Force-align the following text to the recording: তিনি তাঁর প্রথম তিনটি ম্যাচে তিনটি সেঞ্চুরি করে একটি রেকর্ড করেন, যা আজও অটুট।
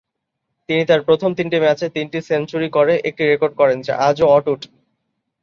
তিনি 0.69 0.83
তাঁর 0.85 1.01
প্রথম 1.07 1.29
তিনটি 1.37 1.57
ম্যাচে 1.63 1.87
তিনটি 1.95 2.19
সেঞ্চুরি 2.29 2.69
করে 2.77 2.93
একটি 3.09 3.23
রেকর্ড 3.23 3.53
করেন, 3.61 3.77
যা 3.87 3.93
আজও 4.07 4.25
অটুট। 4.37 4.61